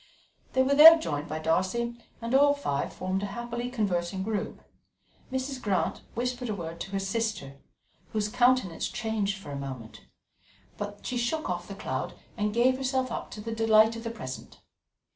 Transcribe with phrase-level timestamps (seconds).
[0.53, 4.63] They were there joined by Darcy, and all five formed a happily conversing group.
[5.31, 5.61] Mrs.
[5.61, 7.57] Grant whispered a word to her sister,
[8.11, 10.01] whose countenance changed for a moment;
[10.75, 14.09] but she shook off the cloud and gave herself up to the delight of the
[14.09, 14.57] present.